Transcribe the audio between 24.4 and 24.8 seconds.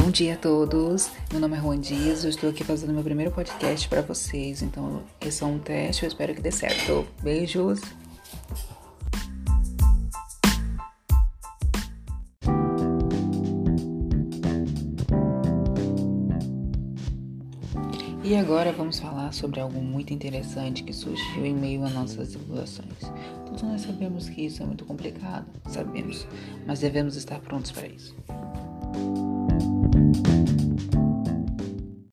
isso é